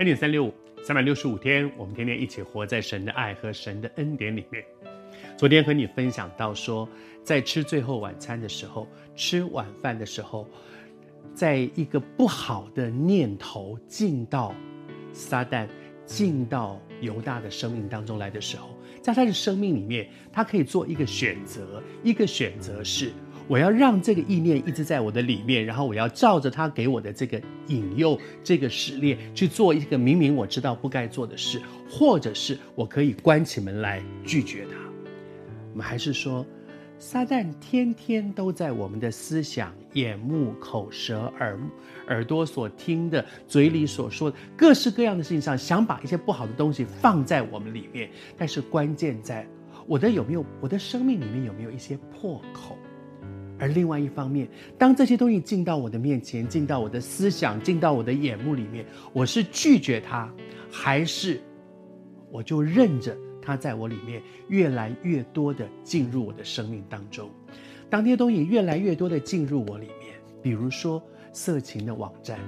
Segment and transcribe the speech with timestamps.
[0.00, 4.64] 恩典三六五，三百六十五天，我们天天一起活在神的爱和神的恩典里面。
[5.36, 6.88] 昨天和你分享到说，
[7.22, 10.48] 在吃最后晚餐的时候，吃晚饭的时候，
[11.34, 14.54] 在一个不好的念头进到
[15.12, 15.68] 撒旦、
[16.06, 18.70] 进到犹大的生命当中来的时候，
[19.02, 23.12] 在他的生命里面，他可以做一个选择，一个选择是。
[23.50, 34.76] 我要让这个意念一直在我的里面，然后我要照着他给我的这个引诱、这个试炼去做一个明明我知道不该做的事，或者是我可以关起门来拒绝他。
[35.72, 36.46] 我们还是说，
[37.00, 41.58] 撒旦天天都在我们的思想、眼目、口舌、耳
[42.06, 48.08] 耳朵所听的、嘴里所说的各式各样的事情上，想把一些不好的东西放在我们里面。
[48.38, 49.44] 但是关键在
[49.88, 52.78] 我的有没有，我的生命里面有没有一些破口？
[53.60, 60.32] 而另外一方面，当这些东西进到我的面前，进到我的思想，进到我的眼目里面，我是拒绝它，
[60.70, 61.38] 还是
[62.30, 67.28] 我就任着它在我里面越来越多的进入我的生命当中？
[67.90, 71.02] 当这些东西越来越多的进入我里面，比如说
[71.32, 72.38] 色情的网站，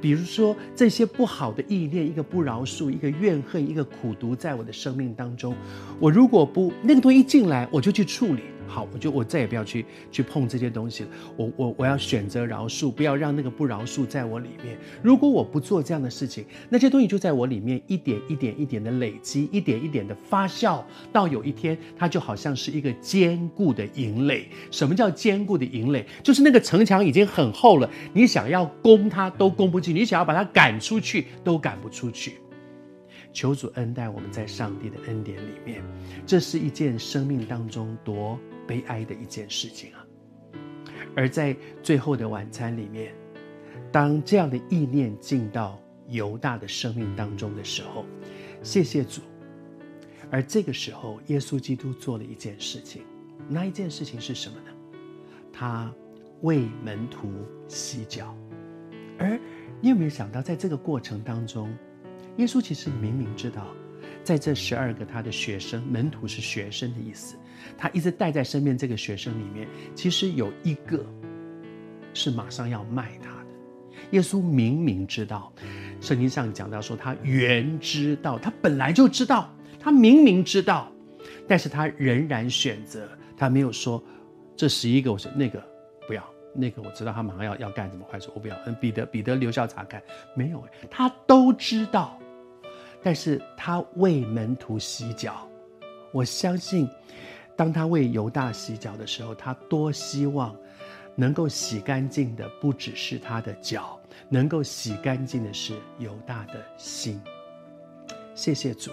[0.00, 5.54] 比如说这些不好的意念，一个不饶恕，一个怨恨，一个苦毒，在我的生命当中，
[6.00, 8.42] 我如果不那个东西一进来，我就去处理。
[8.72, 11.10] 好，我就我再也不要去去碰这些东西了。
[11.36, 14.78] 我我我要选择饶恕，不要让那个不饶恕在我里面。
[15.02, 24.48] 如果我不做这样的事情，那些东西就在我里面一点一点一点的累积，一点一点的发酵，到有一天，它就好像是一个坚固的营垒。
[24.70, 26.06] 什么叫坚固的营垒？
[26.22, 32.38] 就是那个城墙已经很厚了，你想要攻它都攻不进，你想要把它赶出去都赶不出去。
[33.34, 35.82] 求主恩待我们在上帝的恩典里面，
[36.26, 38.38] 这是一件生命当中多
[38.72, 40.06] 悲哀的一件事情啊！
[41.14, 43.14] 而在最后的晚餐里面，
[43.92, 45.78] 当这样的意念进到
[46.08, 48.06] 犹大的生命当中的时候，
[48.62, 49.20] 谢谢主。
[50.30, 53.02] 而这个时候，耶稣基督做了一件事情，
[53.46, 54.72] 那一件事情是什么呢？
[55.52, 55.94] 他
[56.40, 57.30] 为门徒
[57.68, 58.34] 洗脚。
[59.18, 59.38] 而
[59.82, 61.70] 你有没有想到，在这个过程当中，
[62.38, 63.66] 耶稣其实明明知道，
[64.24, 67.36] 在这十二个他的学生，门徒是学生的意思。
[67.76, 71.04] 他一直带在身边，这个学生里面，其实有一个
[72.14, 73.46] 是马上要卖他的。
[74.10, 75.52] 耶稣明明知道，
[76.00, 79.50] 圣经上讲到说，他原知道，他本来就知道，
[79.80, 80.92] 他明明知道，
[81.48, 84.02] 但是他仍然选择，他没有说
[84.54, 85.62] 这十一个，我说那个
[86.06, 86.22] 不要，
[86.54, 88.56] 那个我知道他马上要要干什么坏事，我不要。
[88.66, 90.02] 嗯，彼得，彼得留校察看，
[90.36, 92.18] 没有，他都知道，
[93.02, 95.48] 但是他为门徒洗脚，
[96.12, 96.86] 我相信。
[97.56, 100.56] 当他为犹大洗脚的时候，他多希望
[101.14, 107.20] 能够洗干净的不只是他的脚，能够洗干净的是犹大的心。
[108.34, 108.90] 谢谢主，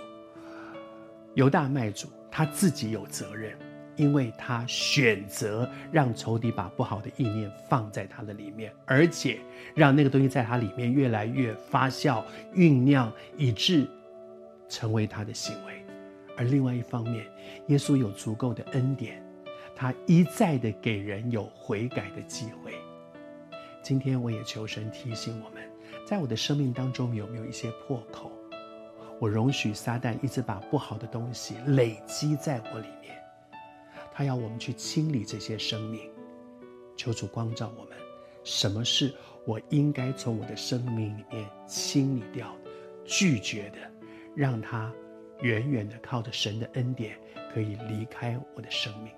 [1.33, 3.57] 犹大卖主，他自己有责任，
[3.95, 9.39] 因为他选择让仇敌把不好的意念放在他的里面，而且
[9.73, 12.21] 让那个东西在他里面越来越发酵、
[12.53, 13.87] 酝酿，以致
[14.67, 15.81] 成为他的行为。
[16.39, 17.25] 而另外一方面，
[17.67, 19.21] 耶稣有足够的恩典，
[19.75, 22.73] 他一再的给人有悔改的机会。
[23.83, 25.61] 今天我也求神提醒我们，
[26.05, 28.31] 在我的生命当中有没有一些破口？
[29.19, 33.13] 我容许撒旦一直把不好的东西累积在我里面，
[34.13, 36.09] 他要我们去清理这些生命。
[36.95, 37.97] 求主光照我们，
[38.45, 39.13] 什么是
[39.43, 42.55] 我应该从我的生命里面清理掉、
[43.03, 43.77] 拒绝的，
[44.33, 44.89] 让他。
[45.41, 47.17] 远远的靠着神的恩典，
[47.53, 49.13] 可以离开我的生命。